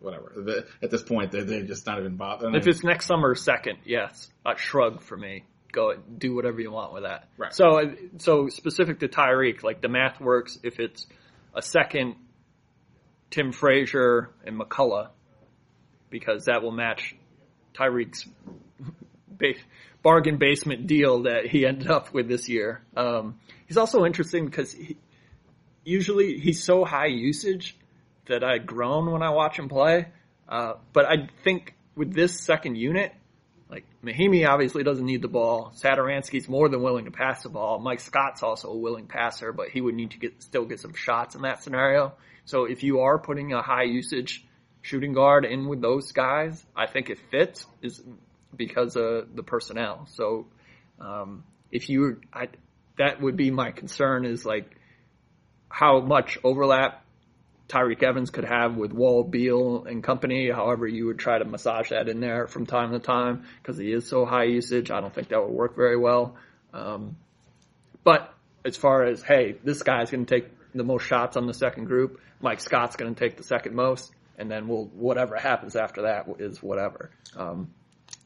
[0.00, 0.32] whatever.
[0.36, 2.54] The, at this point, they they just not even bother.
[2.54, 5.44] If it's next summer second, yes, a shrug for me.
[5.74, 7.28] Go do whatever you want with that.
[7.36, 7.52] Right.
[7.52, 11.06] So, so specific to Tyreke, like the math works if it's
[11.52, 12.14] a second,
[13.30, 15.08] Tim Frazier and McCullough,
[16.10, 17.16] because that will match
[17.74, 18.24] Tyreke's
[19.28, 19.54] ba-
[20.02, 22.82] bargain basement deal that he ended up with this year.
[22.96, 24.96] Um, he's also interesting because he,
[25.84, 27.76] usually he's so high usage
[28.26, 30.06] that I groan when I watch him play.
[30.48, 33.12] Uh, but I think with this second unit,
[33.74, 35.72] like Mahinmi obviously doesn't need the ball.
[35.74, 37.80] Satoransky's more than willing to pass the ball.
[37.80, 40.94] Mike Scott's also a willing passer, but he would need to get still get some
[40.94, 42.12] shots in that scenario.
[42.44, 44.46] So if you are putting a high usage
[44.82, 48.00] shooting guard in with those guys, I think it fits is
[48.54, 50.06] because of the personnel.
[50.12, 50.46] So
[51.00, 52.48] um, if you, I,
[52.96, 54.70] that would be my concern is like
[55.68, 57.03] how much overlap
[57.68, 60.50] Tyreke Evans could have with Wall, Beal, and company.
[60.50, 63.90] However, you would try to massage that in there from time to time because he
[63.92, 64.90] is so high usage.
[64.90, 66.36] I don't think that would work very well.
[66.72, 67.16] Um,
[68.02, 71.54] but as far as hey, this guy's going to take the most shots on the
[71.54, 72.20] second group.
[72.40, 76.26] Mike Scott's going to take the second most, and then we'll whatever happens after that
[76.38, 77.10] is whatever.
[77.36, 77.70] Um,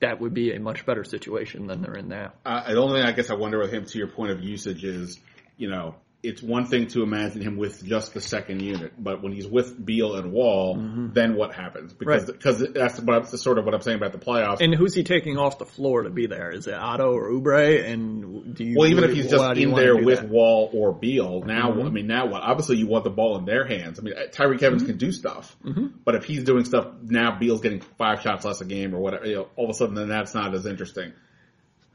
[0.01, 2.33] that would be a much better situation than they're in now.
[2.45, 4.85] Uh, the only thing I guess I wonder with him, to your point of usage,
[4.85, 5.21] is
[5.57, 9.31] you know it's one thing to imagine him with just the second unit, but when
[9.33, 10.77] he's with Beal and Wall,
[11.15, 11.93] then what happens?
[11.93, 12.33] Because Right.
[12.37, 14.61] because that's what that's sort of what I'm saying about the playoffs.
[14.61, 16.51] And who's he taking off the floor to be there?
[16.51, 17.85] Is it Otto or Oubre?
[17.89, 18.77] And do you?
[18.77, 20.29] well, even if he's just in there with that?
[20.29, 21.87] Wall or Beal, now Mhm.
[21.87, 22.43] I mean, now what?
[22.43, 24.01] Obviously, you want the ball in their hands.
[24.01, 25.93] I mean, Tyreke Evans can do stuff, Mhm.
[26.05, 29.25] but if he's doing stuff now, Beal's getting five shots less a game or whatever.
[29.27, 31.13] You know, all of a sudden, then that's not as interesting.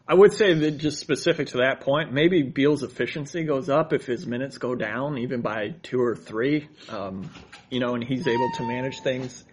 [0.05, 4.05] I would say that just specific to that point, maybe Beal's efficiency goes up if
[4.05, 6.67] his minutes go down, even by two or three.
[6.89, 7.29] Um,
[7.69, 9.45] you know, and he's able to manage things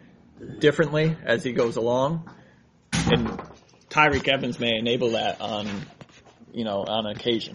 [0.59, 2.29] differently as he goes along.
[2.93, 3.41] And
[3.91, 5.69] Tyreke Evans may enable that on,
[6.53, 7.55] you know, on occasion.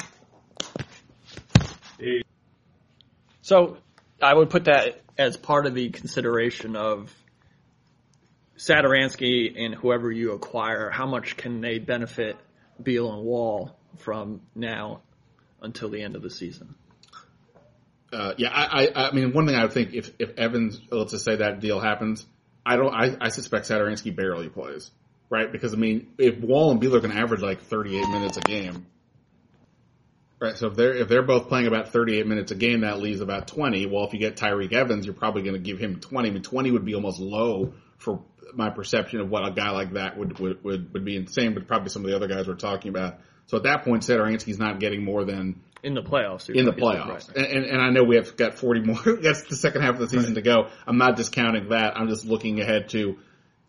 [3.42, 3.78] So
[4.22, 7.14] I would put that as part of the consideration of
[8.58, 12.38] Satoransky and whoever you acquire, how much can they benefit
[12.82, 15.02] Beal and Wall from now
[15.62, 16.76] until the end of the season?
[18.12, 21.12] Uh, yeah, I, I, I mean, one thing I would think if, if Evans, let's
[21.12, 22.26] just say that deal happens,
[22.66, 24.90] I don't, I, I suspect Satoransky barely plays,
[25.30, 25.52] right?
[25.52, 28.42] Because I mean, if Wall and Beal are going to average like 38 minutes a
[28.42, 28.86] game,
[30.40, 30.56] right?
[30.56, 33.48] So if they're, if they're both playing about 38 minutes a game, that leaves about
[33.48, 33.86] 20.
[33.88, 36.30] Well, if you get Tyreke Evans, you're probably going to give him 20.
[36.30, 38.22] I mean, 20 would be almost low for
[38.54, 41.68] my perception of what a guy like that would, would, would, would be insane, but
[41.68, 43.20] probably some of the other guys we're talking about.
[43.48, 46.50] So at that point, Satoransky's not getting more than, In the playoffs.
[46.50, 47.36] in the playoffs.
[47.36, 47.38] right.
[47.38, 49.18] And, and, I know we have got 40 more.
[49.22, 50.70] That's the second half of the season to go.
[50.88, 51.98] I'm not discounting that.
[51.98, 53.18] I'm just looking ahead to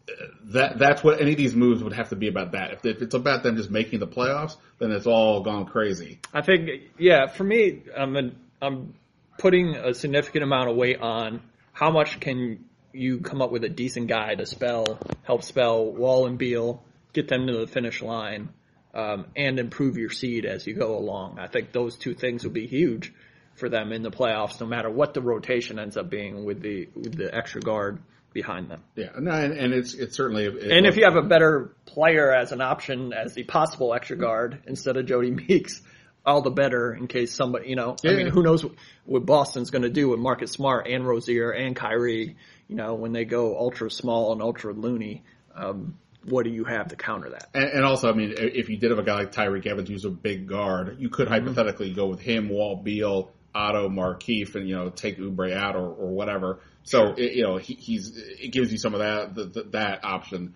[0.08, 0.12] uh,
[0.46, 0.78] that.
[0.78, 2.52] That's what any of these moves would have to be about.
[2.52, 6.20] That if, if it's about them just making the playoffs, then it's all gone crazy.
[6.32, 8.30] I think, yeah, for me, I'm a,
[8.62, 8.94] I'm
[9.38, 12.64] putting a significant amount of weight on how much can
[12.96, 16.82] you come up with a decent guy to spell, help spell Wall and Beal
[17.12, 18.50] get them to the finish line,
[18.94, 21.38] um, and improve your seed as you go along.
[21.38, 23.12] I think those two things would be huge
[23.54, 26.88] for them in the playoffs, no matter what the rotation ends up being with the
[26.94, 27.98] with the extra guard
[28.32, 28.82] behind them.
[28.94, 30.44] Yeah, no, and, and it's it's certainly.
[30.44, 34.16] It, And if you have a better player as an option as the possible extra
[34.16, 35.80] guard instead of Jodie Meeks,
[36.26, 38.64] all the better in case somebody, you know, I mean, who knows
[39.04, 42.36] what Boston's going to do with Marcus Smart and Rozier and Kyrie,
[42.66, 45.22] you know, when they go ultra small and ultra loony.
[45.54, 47.48] Um, what do you have to counter that?
[47.54, 50.04] And, and also, I mean, if you did have a guy like Tyreke Evans who's
[50.04, 51.46] a big guard, you could Mm-hmm.
[51.46, 55.88] hypothetically go with him, Wall Beal, Otto, Markieff, and you know take Oubre out or,
[55.88, 56.60] or whatever.
[56.82, 60.04] So it, you know he, he's it gives you some of that the, the, that
[60.04, 60.54] option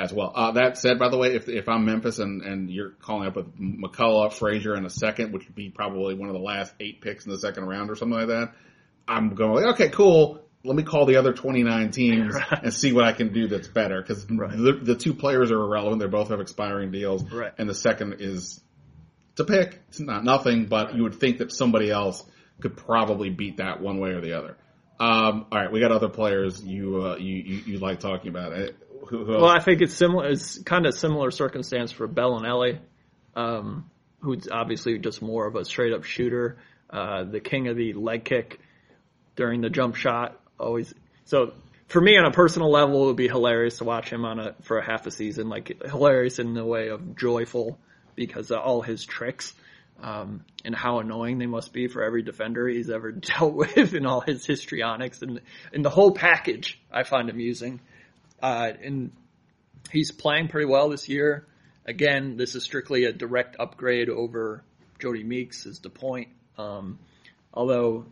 [0.00, 0.32] as well.
[0.34, 3.36] Uh, that said, by the way, if if I'm Memphis and and you're calling up
[3.36, 7.00] with McCullough, Frazier in a second, which would be probably one of the last eight
[7.00, 8.52] picks in the second round or something like that,
[9.06, 10.42] I'm going okay, cool.
[10.62, 14.02] Let me call the other 29 teams and see what I can do that's better
[14.02, 16.00] because the, the two players are irrelevant.
[16.02, 17.52] They both have expiring deals, Right.
[17.56, 18.60] and the second is
[19.36, 19.80] to pick.
[19.88, 22.22] It's not nothing, but you would think that somebody else
[22.60, 24.56] could probably beat that one way or the other.
[24.98, 28.52] Um, all right, we got other players you uh, you, you you like talking about.
[28.52, 28.66] Uh,
[29.08, 29.32] Who, who?
[29.32, 30.28] Well, I think it's similar.
[30.28, 32.78] It's kind of similar circumstance for Belinelli,
[33.34, 36.58] um, who's obviously just more of a straight up shooter,
[36.90, 38.60] uh, the king of the leg kick
[39.36, 40.40] during the jump shot.
[40.58, 40.92] Always.
[41.24, 41.52] So
[41.88, 44.54] for me, on a personal level, it would be hilarious to watch him on a
[44.62, 45.48] for a half a season.
[45.48, 47.78] Like hilarious in the way of joyful
[48.14, 49.54] because of all his tricks.
[50.02, 54.06] Um, and how annoying they must be for every defender he's ever dealt with and
[54.06, 55.42] all his histrionics and,
[55.74, 57.80] and the whole package I find amusing.
[58.42, 59.12] Uh, and
[59.90, 61.46] he's playing pretty well this year.
[61.84, 64.64] Again, this is strictly a direct upgrade over
[65.00, 66.28] Jodie Meeks is the point.
[66.58, 66.98] Um,
[67.52, 68.06] although,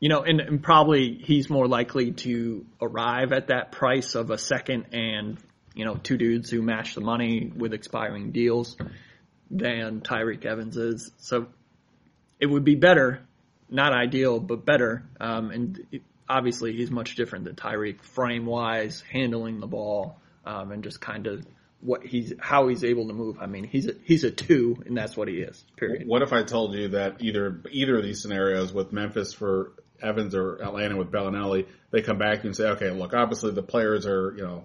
[0.00, 4.38] you know, and, and probably he's more likely to arrive at that price of a
[4.38, 5.38] second and,
[5.74, 8.76] you know, two dudes who match the money with expiring deals
[9.50, 11.10] than Tyreke Evans is.
[11.18, 11.46] So
[12.40, 13.20] it would be better,
[13.68, 15.04] not ideal, but better.
[15.20, 20.72] Um, and it, obviously he's much different than Tyreke frame wise, handling the ball, um,
[20.72, 21.46] and just kind of
[21.80, 23.36] what he's, how he's able to move.
[23.40, 26.06] I mean, he's a, he's a two and that's what he is, period.
[26.06, 30.34] What if I told you that either either of these scenarios with Memphis for Evans
[30.34, 34.34] or Atlanta with Belinelli, they come back and say, okay, look, obviously the players are
[34.36, 34.64] you know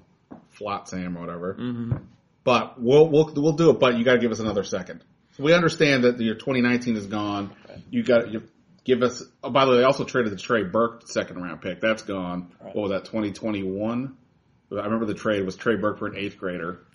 [0.49, 1.97] flat Sam or whatever, Mm-hmm.
[2.43, 3.79] but we'll we'll we'll do it.
[3.79, 5.03] But you got to give us another second.
[5.37, 7.51] So we understand that your 2019 is gone.
[7.89, 8.43] You got you
[8.83, 9.23] give us.
[9.43, 11.81] Oh, by the way, they also traded the Trey Burke second round pick.
[11.81, 12.51] That's gone.
[12.59, 13.05] What was that?
[13.05, 14.17] 2021.
[14.71, 16.81] I remember the trade was Trey Burke for an eighth grader.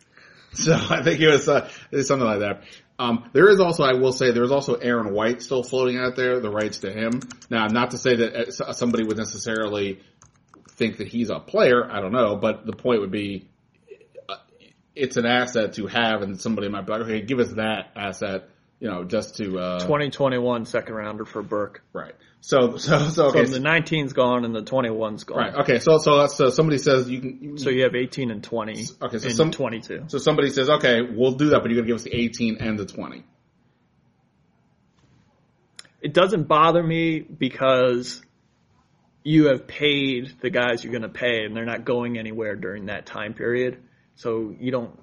[0.52, 1.68] So I think it was, uh,
[2.02, 2.62] something like that.
[2.98, 6.16] Um, there is also, I will say, there is also Aaron White still floating out
[6.16, 7.20] there, the rights to him.
[7.50, 10.00] Now, not to say that uh, somebody would necessarily
[10.70, 11.84] think that he's a player.
[11.90, 13.50] I don't know, but the point would be,
[14.30, 14.36] uh,
[14.94, 18.48] it's an asset to have, and somebody might be like, okay, give us that asset,
[18.80, 21.82] you know, just to uh, 2021 second rounder for Burke.
[21.92, 22.14] right.
[22.42, 25.38] So, so, so okay, So the 19's gone and the 21's gone.
[25.38, 25.54] right.
[25.56, 27.58] Okay, so, so that's so somebody says you can.
[27.58, 30.04] So you have 18 and 20 Okay, so and some- 22.
[30.08, 32.78] So somebody says, okay, we'll do that, but you're gonna give us the 18 and
[32.78, 33.24] the 20.
[36.00, 38.22] It doesn't bother me because
[39.24, 42.86] you have paid the guys you're going to pay and they're not going anywhere during
[42.86, 43.78] that time period.
[44.14, 44.96] So you don't,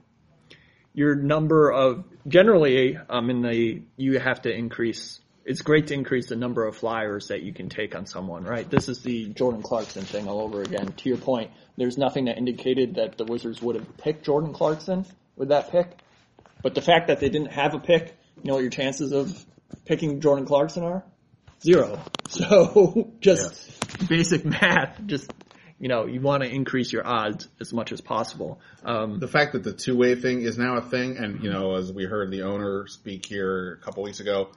[0.93, 6.27] your number of, generally, um, in the, you have to increase, it's great to increase
[6.27, 8.69] the number of flyers that you can take on someone, right?
[8.69, 10.93] This is the Jordan Clarkson thing all over again.
[10.93, 15.05] To your point, there's nothing that indicated that the Wizards would have picked Jordan Clarkson
[15.35, 15.97] with that pick.
[16.61, 19.45] But the fact that they didn't have a pick, you know what your chances of
[19.85, 21.03] picking Jordan Clarkson are?
[21.61, 21.99] Zero.
[22.29, 25.31] So just basic math, just,
[25.79, 28.59] you know, you want to increase your odds as much as possible.
[28.83, 31.75] Um, the fact that the two way thing is now a thing, and you know,
[31.75, 34.51] as we heard the owner speak here a couple weeks ago,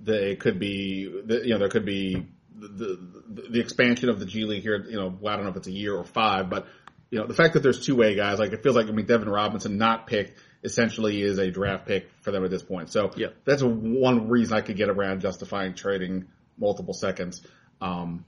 [0.00, 4.26] that it could be, you know, there could be the, the the expansion of the
[4.26, 4.84] G League here.
[4.88, 6.66] You know, well, I don't know if it's a year or five, but
[7.10, 9.06] you know, the fact that there's two way guys, like it feels like I mean,
[9.06, 12.90] Devin Robinson not picked essentially is a draft pick for them at this point.
[12.90, 13.28] So Yeah.
[13.44, 17.42] that's one reason I could get around justifying trading multiple seconds.
[17.80, 18.24] Um,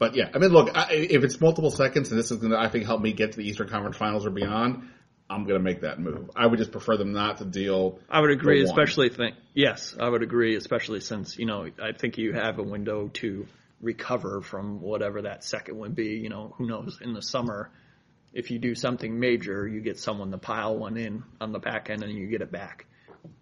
[0.00, 2.58] but yeah, I mean, look, I, if it's multiple seconds and this is going to,
[2.58, 4.88] I think, help me get to the Eastern Conference Finals or beyond,
[5.28, 6.30] I'm going to make that move.
[6.34, 8.00] I would just prefer them not to deal.
[8.08, 12.16] I would agree, especially think yes, I would agree, especially since you know I think
[12.16, 13.46] you have a window to
[13.82, 16.16] recover from whatever that second would be.
[16.16, 16.98] You know, who knows?
[17.02, 17.70] In the summer,
[18.32, 21.90] if you do something major, you get someone to pile one in on the back
[21.90, 22.86] end and you get it back,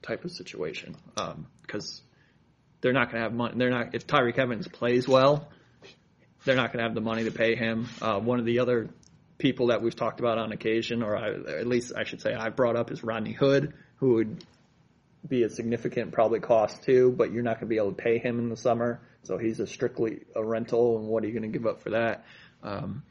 [0.03, 0.97] type of situation.
[1.17, 2.03] Um, because
[2.81, 3.55] they're not going to have money.
[3.57, 5.49] They're not if Tyreke Evans plays well,
[6.45, 7.89] they're not going to have the money to pay him.
[8.01, 8.89] Uh, one of the other
[9.39, 12.57] people that we've talked about on occasion, or I, at least I should say I've
[12.57, 14.45] brought up, is Rodney Hood, who would
[15.27, 18.19] be a significant probably cost too, but you're not going to be able to pay
[18.19, 19.01] him in the summer.
[19.23, 21.91] So he's a strictly a rental, and what are you going to give up for
[21.91, 22.25] that?
[22.63, 23.03] Um,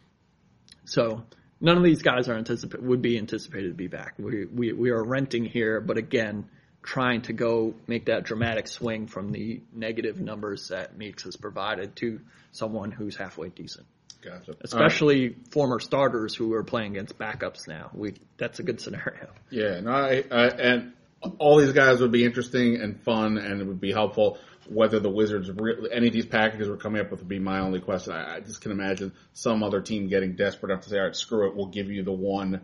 [0.86, 1.23] so
[1.59, 4.13] none of these guys are anticipate would be anticipated to be back.
[4.17, 6.49] We we we are renting here, but again,
[6.88, 11.98] trying to go make that dramatic swing from the negative numbers that Meeks has provided
[11.98, 12.22] to
[12.54, 13.86] someone who's halfway decent.
[14.22, 14.56] Gotcha.
[14.62, 17.92] Especially former starters who are playing against backups now.
[17.94, 19.28] We that's a good scenario.
[19.50, 20.94] Yeah, no, I, I, and
[21.40, 24.40] all these guys would be interesting and fun, and it would be helpful.
[24.70, 27.60] Whether the Wizards, re- any of these packages we're coming up with, would be my
[27.60, 28.14] only question.
[28.14, 31.16] I, I just can imagine some other team getting desperate enough to say, "All right,
[31.16, 32.62] screw it, we'll give you the one."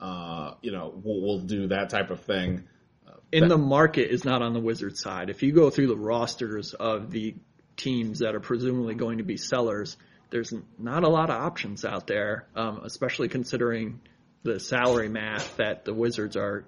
[0.00, 2.64] Uh, you know, we'll, we'll do that type of thing.
[3.32, 5.30] And the market is not on the Wizards side.
[5.30, 7.34] If you go through the rosters of the
[7.76, 9.96] teams that are presumably going to be sellers,
[10.30, 14.00] there's not a lot of options out there, um, especially considering
[14.42, 16.64] the salary math that the Wizards are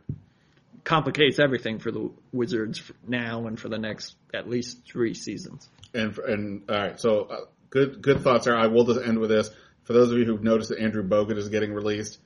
[0.85, 5.69] complicates everything for the Wizards now and for the next at least three seasons.
[5.95, 7.37] And and all right, so uh,
[7.71, 8.57] good good thoughts there.
[8.57, 9.51] I will just end with this.
[9.85, 12.19] For those of you who've noticed that Andrew Bogut is getting released,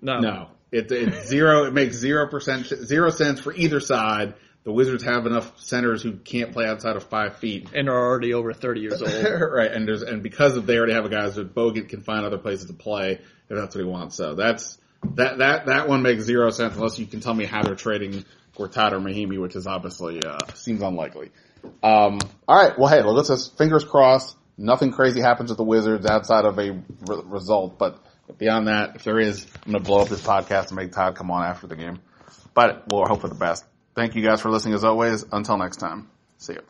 [0.00, 1.64] No, no, it, it's zero.
[1.64, 4.34] It makes zero percent zero sense for either side.
[4.64, 7.68] The Wizards have enough centers who can't play outside of five feet.
[7.72, 9.12] and are already over 30 years old.
[9.52, 12.26] right, and there's and because of they already have a guy, so Bogut can find
[12.26, 14.16] other places to play if that's what he wants.
[14.16, 14.76] So that's
[15.14, 18.24] that that that one makes zero sense unless you can tell me how they're trading
[18.56, 21.30] Gortat or Mahinmi, which is obviously uh, seems unlikely.
[21.82, 22.18] Um,
[22.48, 24.36] all right, well, hey, well, let's just fingers crossed.
[24.58, 28.02] Nothing crazy happens with the Wizards outside of a re- result, but
[28.38, 31.30] beyond that, if there is, I'm gonna blow up this podcast and make Todd come
[31.30, 32.00] on after the game.
[32.54, 33.64] But we'll hope for the best.
[33.94, 35.24] Thank you guys for listening as always.
[35.32, 36.60] Until next time, see you.